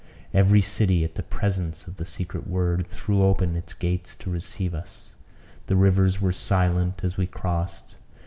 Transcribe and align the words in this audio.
Every 0.33 0.63
city, 0.63 1.03
at 1.03 1.13
the 1.13 1.21
presence 1.21 1.85
of 1.85 1.97
the 1.97 2.07
secret 2.07 2.47
word, 2.47 2.87
threw 2.87 3.21
open 3.21 3.55
its 3.55 3.75
gates 3.75 4.15
to 4.15 4.31
receive 4.31 4.73
us. 4.73 5.13
The 5.67 5.75
rivers 5.75 6.19
were 6.19 6.33
silent 6.33 7.03
as 7.03 7.17
we 7.17 7.27
crossed. 7.27 7.97